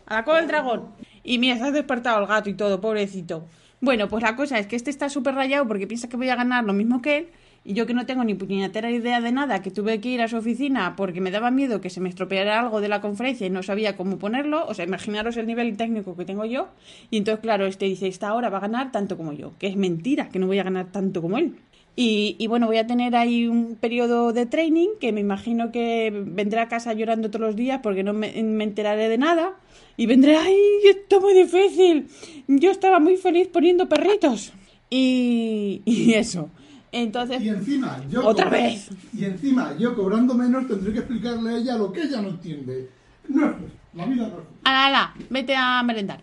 a 0.06 0.16
la 0.16 0.24
cueva. 0.24 0.40
Del 0.40 0.48
dragón. 0.48 0.86
Y 1.24 1.38
mira, 1.38 1.58
se 1.58 1.64
ha 1.64 1.72
despertado 1.72 2.20
el 2.20 2.28
gato 2.28 2.50
y 2.50 2.54
todo, 2.54 2.82
pobrecito. 2.82 3.46
Bueno, 3.82 4.08
pues 4.08 4.24
la 4.24 4.36
cosa 4.36 4.58
es 4.58 4.68
que 4.68 4.76
este 4.76 4.90
está 4.90 5.10
súper 5.10 5.36
rayado 5.36 5.68
porque 5.68 5.86
piensa 5.86 6.10
que 6.10 6.18
voy 6.18 6.30
a 6.30 6.36
ganar 6.36 6.64
lo 6.64 6.74
mismo 6.74 7.02
que 7.02 7.18
él. 7.18 7.28
Y 7.68 7.74
yo 7.74 7.88
que 7.88 7.96
no 7.96 8.06
tengo 8.06 8.24
ni 8.24 8.36
puñetera 8.36 8.92
idea 8.92 9.22
de 9.22 9.32
nada, 9.32 9.64
que 9.64 9.72
tuve 9.72 10.00
que 10.00 10.10
ir 10.10 10.22
a 10.22 10.28
su 10.28 10.38
oficina 10.38 10.96
porque 10.96 11.20
me 11.20 11.32
daba 11.32 11.50
miedo 11.50 11.82
que 11.82 11.90
se 11.90 12.00
me 12.00 12.10
estropeara 12.10 12.60
algo 12.60 12.80
de 12.80 12.88
la 12.88 13.02
conferencia 13.02 13.48
y 13.48 13.50
no 13.50 13.64
sabía 13.64 13.98
cómo 13.98 14.20
ponerlo. 14.20 14.68
O 14.68 14.76
sea, 14.76 14.86
imaginaros 14.86 15.36
el 15.38 15.48
nivel 15.48 15.76
técnico 15.76 16.16
que 16.16 16.26
tengo 16.26 16.46
yo. 16.46 16.68
Y 17.10 17.18
entonces, 17.18 17.42
claro, 17.42 17.66
este 17.66 17.86
dice, 17.86 18.08
esta 18.08 18.36
hora 18.36 18.50
va 18.50 18.60
a 18.60 18.62
ganar 18.62 18.92
tanto 18.92 19.18
como 19.18 19.34
yo. 19.34 19.54
Que 19.58 19.66
es 19.66 19.76
mentira, 19.78 20.30
que 20.30 20.38
no 20.38 20.46
voy 20.46 20.60
a 20.60 20.64
ganar 20.64 20.92
tanto 20.92 21.24
como 21.24 21.40
él. 21.40 21.56
Y, 21.98 22.46
bueno, 22.48 22.68
voy 22.68 22.78
a 22.78 22.88
tener 22.88 23.16
ahí 23.16 23.48
un 23.48 23.76
periodo 23.76 24.34
de 24.34 24.46
training 24.46 24.90
que 25.00 25.14
me 25.14 25.22
imagino 25.22 25.72
que 25.72 26.12
vendré 26.26 26.60
a 26.60 26.68
casa 26.68 26.94
llorando 26.94 27.30
todos 27.30 27.48
los 27.48 27.56
días 27.56 27.80
porque 27.82 28.04
no 28.04 28.12
me, 28.12 28.38
enteraré 28.38 29.08
de 29.08 29.18
nada. 29.18 29.54
Y 29.96 30.06
vendré, 30.06 30.36
¡ay, 30.36 30.58
esto 30.90 31.18
es 31.18 31.22
muy 31.22 31.34
difícil! 31.34 32.08
Yo 32.48 32.72
estaba 32.72 33.00
muy 33.00 33.16
feliz 33.16 33.48
poniendo 33.48 33.88
perritos. 33.88 34.52
Y, 34.90 35.82
eso. 36.14 36.50
Entonces, 36.92 37.42
y 37.42 37.50
encima, 37.50 38.02
yo 38.10 38.26
otra 38.26 38.50
vez. 38.50 38.90
Y 39.18 39.26
encima, 39.26 39.76
yo 39.78 39.96
cobrando 39.96 40.34
menos 40.34 40.68
tendré 40.68 40.94
que 40.94 41.00
explicarle 41.00 41.50
a 41.50 41.58
ella 41.58 41.78
lo 41.78 41.92
que 41.92 42.04
ella 42.04 42.22
no 42.22 42.30
entiende. 42.30 42.90
No 43.28 43.48
es 43.48 43.56
la 43.94 44.06
vida 44.06 44.28
no 44.28 44.40
es 44.40 44.46
Ala, 44.64 44.86
ala, 44.86 45.16
vete 45.30 45.56
a 45.56 45.82
merendar. 45.84 46.22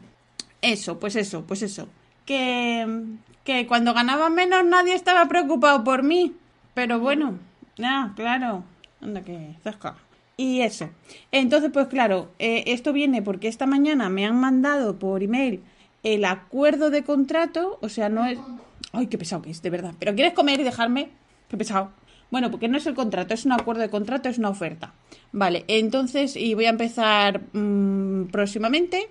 Eso, 0.61 0.99
pues 0.99 1.17
eso, 1.17 1.45
pues 1.47 1.62
eso. 1.62 1.88
Que, 2.25 2.87
que 3.44 3.66
cuando 3.66 3.94
ganaba 3.94 4.30
menos 4.30 4.64
nadie 4.64 4.94
estaba 4.94 5.26
preocupado 5.26 5.84
por 5.84 6.02
mí. 6.02 6.34
Pero 6.75 6.99
bueno, 6.99 7.38
nada, 7.78 8.12
claro. 8.14 8.64
Anda 9.00 9.22
que 9.22 9.56
zasca. 9.62 9.96
Y 10.37 10.61
eso. 10.61 10.88
Entonces, 11.30 11.70
pues 11.72 11.88
claro, 11.88 12.30
eh, 12.38 12.64
esto 12.66 12.92
viene 12.92 13.22
porque 13.22 13.49
esta 13.49 13.66
mañana 13.66 14.08
me 14.08 14.25
han 14.25 14.40
mandado 14.40 14.99
por 14.99 15.22
email 15.22 15.62
el 16.02 16.25
acuerdo 16.25 16.90
de 16.90 17.04
contrato. 17.04 17.78
O 17.82 17.88
sea, 17.88 18.08
no 18.08 18.25
es. 18.25 18.38
Ay, 18.92 19.06
qué 19.06 19.18
pesado 19.18 19.42
que 19.42 19.50
es, 19.50 19.62
de 19.62 19.70
verdad. 19.70 19.94
Pero 19.99 20.14
¿quieres 20.14 20.32
comer 20.32 20.61
y 20.61 20.64
dejarme? 20.64 21.11
Qué 21.49 21.56
pesado. 21.56 21.90
Bueno, 22.32 22.50
porque 22.50 22.66
no 22.66 22.78
es 22.78 22.87
el 22.87 22.94
contrato, 22.94 23.34
es 23.34 23.44
un 23.44 23.52
acuerdo 23.52 23.82
de 23.82 23.90
contrato, 23.90 24.30
es 24.30 24.38
una 24.38 24.49
oferta. 24.49 24.94
Vale, 25.32 25.66
entonces, 25.68 26.34
y 26.34 26.54
voy 26.54 26.64
a 26.64 26.70
empezar 26.70 27.42
mm, 27.52 28.28
próximamente. 28.30 29.11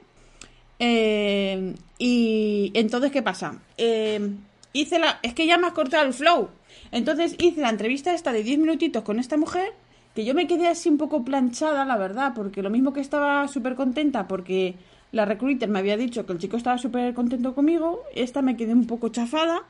Eh, 0.81 1.75
Y 1.99 2.71
entonces, 2.73 3.11
¿qué 3.11 3.21
pasa? 3.21 3.59
Eh, 3.77 4.31
hice 4.73 4.97
la... 4.97 5.19
Es 5.21 5.35
que 5.35 5.45
ya 5.45 5.59
me 5.59 5.67
has 5.67 5.73
cortado 5.73 6.03
el 6.07 6.13
flow. 6.13 6.49
Entonces 6.91 7.35
hice 7.37 7.61
la 7.61 7.69
entrevista 7.69 8.13
esta 8.13 8.33
de 8.33 8.41
10 8.43 8.57
minutitos 8.57 9.03
con 9.03 9.19
esta 9.19 9.37
mujer, 9.37 9.71
que 10.15 10.25
yo 10.25 10.33
me 10.33 10.47
quedé 10.47 10.67
así 10.67 10.89
un 10.89 10.97
poco 10.97 11.23
planchada, 11.23 11.85
la 11.85 11.97
verdad, 11.97 12.33
porque 12.35 12.63
lo 12.63 12.71
mismo 12.71 12.91
que 12.91 13.01
estaba 13.01 13.47
súper 13.47 13.75
contenta 13.75 14.27
porque 14.27 14.73
la 15.11 15.25
recruiter 15.25 15.69
me 15.69 15.79
había 15.79 15.95
dicho 15.95 16.25
que 16.25 16.33
el 16.33 16.39
chico 16.39 16.57
estaba 16.57 16.77
súper 16.79 17.13
contento 17.13 17.53
conmigo, 17.53 18.01
esta 18.15 18.41
me 18.41 18.57
quedé 18.57 18.73
un 18.73 18.87
poco 18.87 19.09
chafada, 19.09 19.61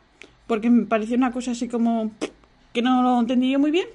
porque 0.48 0.70
me 0.70 0.86
pareció 0.86 1.18
una 1.18 1.32
cosa 1.32 1.52
así 1.52 1.68
como 1.68 2.12
que 2.74 2.82
no 2.82 3.04
lo 3.04 3.20
entendí 3.20 3.52
yo 3.52 3.60
muy 3.60 3.72
bien. 3.72 3.88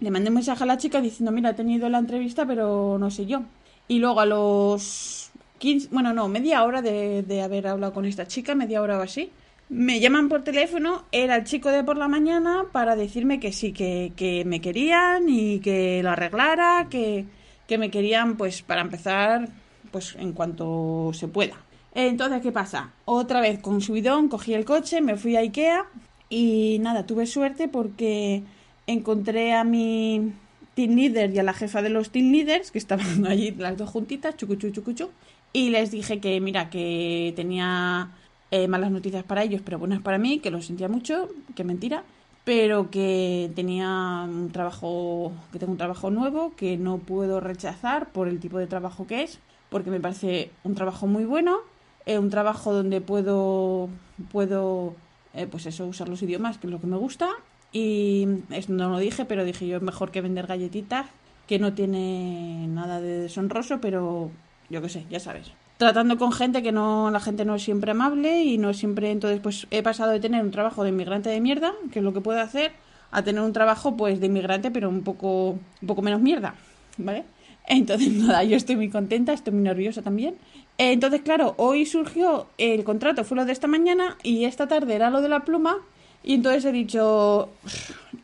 Le 0.00 0.10
mandé 0.10 0.28
un 0.28 0.34
mensaje 0.34 0.62
a 0.62 0.66
la 0.66 0.76
chica 0.76 1.00
diciendo, 1.00 1.32
mira, 1.32 1.50
he 1.50 1.54
tenido 1.54 1.88
la 1.88 1.98
entrevista, 1.98 2.46
pero 2.46 2.98
no 2.98 3.10
sé 3.10 3.26
yo. 3.26 3.42
Y 3.88 3.98
luego 3.98 4.20
a 4.20 4.26
los 4.26 5.17
15, 5.58 5.88
bueno, 5.90 6.12
no, 6.12 6.28
media 6.28 6.64
hora 6.64 6.82
de, 6.82 7.22
de 7.22 7.42
haber 7.42 7.66
hablado 7.66 7.92
con 7.92 8.04
esta 8.04 8.26
chica, 8.26 8.54
media 8.54 8.80
hora 8.80 8.98
o 8.98 9.02
así, 9.02 9.30
me 9.68 10.00
llaman 10.00 10.28
por 10.28 10.44
teléfono, 10.44 11.04
era 11.12 11.36
el 11.36 11.44
chico 11.44 11.68
de 11.68 11.84
por 11.84 11.98
la 11.98 12.08
mañana 12.08 12.64
para 12.72 12.96
decirme 12.96 13.38
que 13.38 13.52
sí, 13.52 13.72
que, 13.72 14.12
que 14.16 14.44
me 14.46 14.60
querían 14.60 15.28
y 15.28 15.60
que 15.60 16.02
lo 16.02 16.10
arreglara, 16.10 16.86
que, 16.88 17.26
que 17.66 17.76
me 17.76 17.90
querían 17.90 18.36
pues 18.36 18.62
para 18.62 18.80
empezar 18.80 19.48
pues 19.90 20.16
en 20.18 20.32
cuanto 20.32 21.10
se 21.12 21.28
pueda. 21.28 21.56
Entonces, 21.94 22.40
¿qué 22.40 22.52
pasa? 22.52 22.92
Otra 23.04 23.40
vez 23.40 23.60
con 23.60 23.80
subidón, 23.80 24.28
cogí 24.28 24.54
el 24.54 24.64
coche, 24.64 25.00
me 25.00 25.16
fui 25.16 25.36
a 25.36 25.40
Ikea 25.40 25.84
y 26.30 26.78
nada, 26.80 27.04
tuve 27.04 27.26
suerte 27.26 27.68
porque 27.68 28.42
encontré 28.86 29.52
a 29.54 29.64
mi 29.64 30.32
team 30.74 30.94
leader 30.94 31.34
y 31.34 31.38
a 31.38 31.42
la 31.42 31.52
jefa 31.52 31.82
de 31.82 31.90
los 31.90 32.10
team 32.10 32.30
leaders, 32.30 32.70
que 32.70 32.78
estaban 32.78 33.26
allí 33.26 33.50
las 33.50 33.76
dos 33.76 33.90
juntitas, 33.90 34.36
chucuchu, 34.36 34.70
chucuchu, 34.70 35.10
y 35.52 35.70
les 35.70 35.90
dije 35.90 36.20
que, 36.20 36.40
mira, 36.40 36.70
que 36.70 37.32
tenía 37.36 38.10
eh, 38.50 38.68
malas 38.68 38.90
noticias 38.90 39.24
para 39.24 39.42
ellos, 39.42 39.62
pero 39.64 39.78
buenas 39.78 40.00
para 40.02 40.18
mí, 40.18 40.40
que 40.40 40.50
lo 40.50 40.62
sentía 40.62 40.88
mucho, 40.88 41.28
que 41.54 41.64
mentira, 41.64 42.04
pero 42.44 42.90
que 42.90 43.50
tenía 43.54 44.24
un 44.26 44.50
trabajo, 44.50 45.32
que 45.52 45.58
tengo 45.58 45.72
un 45.72 45.78
trabajo 45.78 46.10
nuevo, 46.10 46.54
que 46.56 46.76
no 46.76 46.98
puedo 46.98 47.40
rechazar 47.40 48.10
por 48.10 48.28
el 48.28 48.40
tipo 48.40 48.58
de 48.58 48.66
trabajo 48.66 49.06
que 49.06 49.22
es, 49.22 49.38
porque 49.70 49.90
me 49.90 50.00
parece 50.00 50.50
un 50.64 50.74
trabajo 50.74 51.06
muy 51.06 51.24
bueno, 51.24 51.58
eh, 52.06 52.18
un 52.18 52.30
trabajo 52.30 52.72
donde 52.72 53.00
puedo, 53.00 53.90
puedo 54.32 54.94
eh, 55.34 55.46
pues 55.46 55.66
eso, 55.66 55.86
usar 55.86 56.08
los 56.08 56.22
idiomas, 56.22 56.58
que 56.58 56.66
es 56.66 56.72
lo 56.72 56.80
que 56.80 56.86
me 56.86 56.96
gusta. 56.96 57.28
Y 57.70 58.26
no 58.68 58.88
lo 58.88 58.98
dije, 58.98 59.26
pero 59.26 59.44
dije 59.44 59.66
yo 59.68 59.80
mejor 59.80 60.10
que 60.10 60.22
vender 60.22 60.46
galletitas, 60.46 61.06
que 61.46 61.58
no 61.58 61.74
tiene 61.74 62.66
nada 62.68 63.00
de 63.00 63.18
deshonroso, 63.20 63.80
pero 63.80 64.30
yo 64.70 64.82
qué 64.82 64.88
sé, 64.88 65.04
ya 65.10 65.20
sabes. 65.20 65.50
Tratando 65.76 66.18
con 66.18 66.32
gente 66.32 66.62
que 66.62 66.72
no, 66.72 67.10
la 67.10 67.20
gente 67.20 67.44
no 67.44 67.54
es 67.54 67.62
siempre 67.62 67.92
amable 67.92 68.42
y 68.42 68.58
no 68.58 68.74
siempre, 68.74 69.10
entonces 69.10 69.40
pues 69.40 69.66
he 69.70 69.82
pasado 69.82 70.10
de 70.10 70.20
tener 70.20 70.42
un 70.42 70.50
trabajo 70.50 70.82
de 70.82 70.90
inmigrante 70.90 71.30
de 71.30 71.40
mierda, 71.40 71.72
que 71.92 72.00
es 72.00 72.04
lo 72.04 72.12
que 72.12 72.20
puedo 72.20 72.40
hacer, 72.40 72.72
a 73.10 73.22
tener 73.22 73.42
un 73.42 73.52
trabajo 73.52 73.96
pues 73.96 74.20
de 74.20 74.26
inmigrante 74.26 74.70
pero 74.70 74.88
un 74.88 75.02
poco, 75.02 75.50
un 75.50 75.86
poco 75.86 76.02
menos 76.02 76.20
mierda, 76.20 76.54
¿vale? 76.96 77.24
Entonces, 77.68 78.12
nada, 78.12 78.42
yo 78.44 78.56
estoy 78.56 78.76
muy 78.76 78.90
contenta, 78.90 79.32
estoy 79.32 79.52
muy 79.52 79.62
nerviosa 79.62 80.02
también. 80.02 80.36
Entonces, 80.78 81.22
claro, 81.22 81.54
hoy 81.58 81.86
surgió 81.86 82.46
el 82.56 82.84
contrato, 82.84 83.24
fue 83.24 83.36
lo 83.36 83.44
de 83.44 83.52
esta 83.52 83.66
mañana 83.66 84.16
y 84.22 84.44
esta 84.44 84.66
tarde 84.66 84.94
era 84.94 85.10
lo 85.10 85.20
de 85.20 85.28
la 85.28 85.40
pluma 85.40 85.78
y 86.22 86.34
entonces 86.34 86.64
he 86.64 86.72
dicho, 86.72 87.50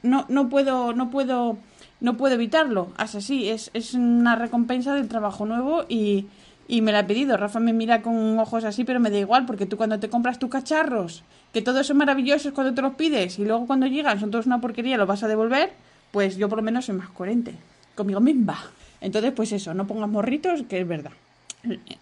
no, 0.03 0.27
no 0.29 0.49
puedo, 0.49 0.93
no 0.93 1.11
puedo, 1.11 1.59
no 2.05 2.19
puedo 2.19 2.35
evitarlo. 2.35 2.93
Así, 2.99 3.49
es, 3.49 3.71
es 3.73 3.95
una 3.95 4.37
recompensa 4.37 4.95
del 4.95 5.09
trabajo 5.09 5.47
nuevo 5.47 5.87
y, 5.89 6.27
y 6.69 6.83
me 6.83 6.93
la 6.93 7.01
he 7.01 7.05
pedido. 7.05 7.39
Rafa 7.39 7.61
me 7.61 7.73
mira 7.73 8.03
con 8.03 8.39
ojos 8.39 8.65
así, 8.65 8.85
pero 8.85 9.01
me 9.01 9.09
da 9.11 9.19
igual, 9.19 9.47
porque 9.47 9.65
tú 9.65 9.79
cuando 9.79 9.99
te 9.99 10.11
compras 10.11 10.39
tus 10.39 10.51
cacharros, 10.51 11.25
que 11.55 11.63
todos 11.63 11.87
son 11.87 11.97
maravillosos 11.97 12.53
cuando 12.53 12.75
te 12.75 12.83
los 12.83 12.95
pides 12.95 13.39
y 13.39 13.47
luego 13.47 13.67
cuando 13.67 13.87
llegan 13.87 14.21
son 14.21 14.31
todos 14.31 14.45
una 14.45 14.61
porquería, 14.61 14.99
los 14.99 15.09
vas 15.09 15.23
a 15.23 15.29
devolver, 15.29 15.73
pues 16.13 16.37
yo 16.37 16.51
por 16.51 16.59
lo 16.59 16.63
menos 16.63 16.85
soy 16.85 16.95
más 16.95 17.09
coherente 17.09 17.55
conmigo 17.95 18.21
misma. 18.21 18.63
Entonces, 19.01 19.33
pues 19.33 19.53
eso, 19.53 19.73
no 19.73 19.87
pongas 19.87 20.11
morritos, 20.11 20.65
que 20.69 20.81
es 20.81 20.87
verdad. 20.87 21.13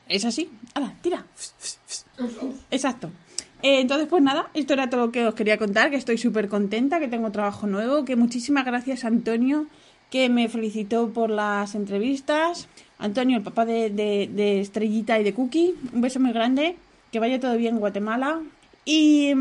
Es 0.09 0.25
así. 0.25 0.51
¡Hala, 0.75 0.95
tira! 1.01 1.25
Exacto. 2.73 3.11
Eh, 3.63 3.81
entonces, 3.81 4.09
pues 4.09 4.21
nada, 4.21 4.51
esto 4.55 4.73
era 4.73 4.91
todo 4.91 5.07
lo 5.07 5.13
que 5.13 5.27
os 5.29 5.35
quería 5.35 5.59
contar, 5.59 5.91
que 5.91 5.97
estoy 5.97 6.19
súper 6.19 6.49
contenta, 6.49 6.99
que 6.99 7.07
tengo 7.07 7.31
trabajo 7.31 7.69
nuevo, 7.69 8.05
que 8.05 8.17
muchísimas 8.17 8.65
gracias 8.65 9.05
Antonio, 9.05 9.69
que 10.13 10.29
me 10.29 10.49
felicitó 10.49 11.09
por 11.09 11.31
las 11.31 11.75
entrevistas. 11.75 12.69
Antonio, 12.99 13.39
el 13.39 13.43
papá 13.43 13.65
de, 13.65 13.91
de, 13.91 14.61
Estrellita 14.61 15.19
y 15.19 15.25
de 15.25 15.35
Cookie, 15.35 15.75
un 15.93 16.03
beso 16.03 16.21
muy 16.21 16.33
grande, 16.33 16.77
que 17.11 17.19
vaya 17.19 17.41
todo 17.41 17.57
bien 17.57 17.75
en 17.75 17.81
Guatemala. 17.81 18.41
Y, 18.85 19.33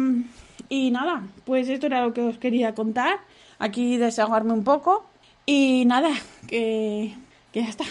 y 0.70 0.90
nada, 0.90 1.28
pues 1.46 1.70
esto 1.70 1.86
era 1.86 2.04
lo 2.04 2.14
que 2.14 2.22
os 2.22 2.40
quería 2.40 2.74
contar, 2.74 3.20
aquí 3.60 3.98
desahogarme 3.98 4.54
un 4.54 4.64
poco. 4.64 5.06
Y 5.46 5.84
nada, 5.86 6.10
que 6.48 7.14
que 7.52 7.62
ya 7.62 7.70
está. 7.70 7.86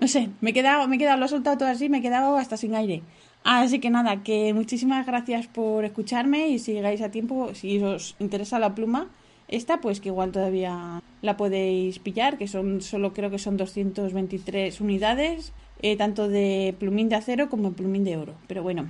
No 0.00 0.08
sé, 0.08 0.28
me 0.42 0.50
he 0.50 0.52
quedado, 0.52 0.86
me 0.88 0.96
he 0.96 0.98
quedado, 0.98 1.18
lo 1.18 1.24
he 1.24 1.28
soltado 1.28 1.56
todo 1.56 1.68
así, 1.70 1.88
me 1.88 1.98
he 1.98 2.02
quedado 2.02 2.36
hasta 2.36 2.56
sin 2.56 2.74
aire. 2.74 3.02
Así 3.44 3.78
que 3.78 3.90
nada, 3.90 4.22
que 4.22 4.52
muchísimas 4.52 5.06
gracias 5.06 5.46
por 5.46 5.84
escucharme 5.84 6.48
y 6.48 6.58
si 6.58 6.74
llegáis 6.74 7.00
a 7.00 7.10
tiempo, 7.10 7.54
si 7.54 7.78
os 7.78 8.14
interesa 8.18 8.58
la 8.58 8.74
pluma, 8.74 9.08
esta, 9.48 9.80
pues 9.80 10.00
que 10.00 10.08
igual 10.08 10.32
todavía 10.32 11.00
la 11.22 11.36
podéis 11.36 11.98
pillar, 11.98 12.38
que 12.38 12.48
son 12.48 12.80
solo 12.82 13.12
creo 13.12 13.30
que 13.30 13.38
son 13.38 13.56
223 13.56 14.80
unidades, 14.80 15.52
eh, 15.82 15.96
tanto 15.96 16.28
de 16.28 16.74
plumín 16.78 17.08
de 17.08 17.16
acero 17.16 17.48
como 17.48 17.72
plumín 17.72 18.04
de 18.04 18.16
oro. 18.16 18.34
Pero 18.46 18.62
bueno. 18.62 18.88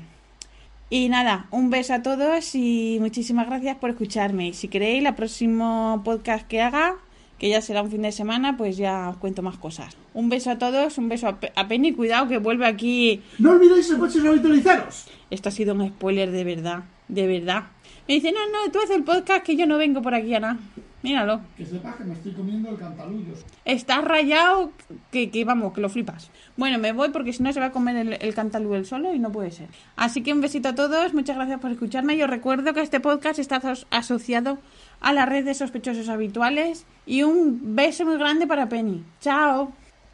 Y 0.88 1.08
nada, 1.08 1.48
un 1.50 1.68
beso 1.70 1.94
a 1.94 2.02
todos 2.02 2.54
y 2.54 2.98
muchísimas 3.00 3.48
gracias 3.48 3.76
por 3.76 3.90
escucharme. 3.90 4.48
Y 4.48 4.52
si 4.52 4.68
queréis, 4.68 5.04
el 5.04 5.14
próximo 5.14 6.00
podcast 6.04 6.46
que 6.46 6.62
haga, 6.62 6.96
que 7.40 7.48
ya 7.48 7.60
será 7.60 7.82
un 7.82 7.90
fin 7.90 8.02
de 8.02 8.12
semana, 8.12 8.56
pues 8.56 8.76
ya 8.76 9.08
os 9.10 9.16
cuento 9.16 9.42
más 9.42 9.58
cosas. 9.58 9.96
Un 10.14 10.28
beso 10.28 10.50
a 10.50 10.58
todos, 10.58 10.96
un 10.98 11.08
beso 11.08 11.26
a, 11.26 11.68
Penny, 11.68 11.92
cuidado 11.92 12.28
que 12.28 12.38
vuelve 12.38 12.66
aquí. 12.66 13.20
No 13.38 13.50
olvidéis 13.50 13.90
el 13.90 13.98
coche 13.98 14.20
habitualizaros. 14.26 15.06
Esto 15.30 15.48
ha 15.48 15.52
sido 15.52 15.74
un 15.74 15.88
spoiler 15.88 16.30
de 16.30 16.44
verdad, 16.44 16.84
de 17.08 17.26
verdad. 17.26 17.64
Me 18.06 18.14
dice, 18.14 18.30
no, 18.30 18.38
no, 18.46 18.70
tú 18.70 18.78
haces 18.78 18.96
el 18.96 19.02
podcast 19.02 19.44
que 19.44 19.56
yo 19.56 19.66
no 19.66 19.78
vengo 19.78 20.02
por 20.02 20.14
aquí, 20.14 20.34
Ana. 20.34 20.58
Míralo. 21.02 21.40
Que 21.56 21.64
sepas 21.64 21.96
que 21.96 22.04
me 22.04 22.14
estoy 22.14 22.32
comiendo 22.32 22.70
el 22.70 22.78
cantalullo. 22.78 23.34
Estás 23.64 24.04
rayado, 24.04 24.72
que, 25.10 25.30
que, 25.30 25.44
vamos, 25.44 25.72
que 25.72 25.80
lo 25.80 25.88
flipas. 25.88 26.30
Bueno, 26.56 26.78
me 26.78 26.92
voy 26.92 27.10
porque 27.10 27.32
si 27.32 27.42
no 27.42 27.52
se 27.52 27.60
va 27.60 27.66
a 27.66 27.72
comer 27.72 27.96
el, 27.96 28.12
el 28.14 28.34
cantalú 28.34 28.84
solo 28.84 29.14
y 29.14 29.18
no 29.18 29.30
puede 29.30 29.50
ser. 29.50 29.68
Así 29.94 30.22
que 30.22 30.32
un 30.32 30.40
besito 30.40 30.70
a 30.70 30.74
todos, 30.74 31.14
muchas 31.14 31.36
gracias 31.36 31.60
por 31.60 31.70
escucharme. 31.70 32.16
Yo 32.16 32.26
recuerdo 32.26 32.74
que 32.74 32.80
este 32.80 33.00
podcast 33.00 33.38
está 33.38 33.60
asociado 33.90 34.58
a 35.00 35.12
la 35.12 35.26
red 35.26 35.44
de 35.44 35.54
sospechosos 35.54 36.08
habituales 36.08 36.86
y 37.04 37.22
un 37.22 37.76
beso 37.76 38.04
muy 38.04 38.18
grande 38.18 38.46
para 38.46 38.68
Penny. 38.68 39.04
Chao. 39.20 39.72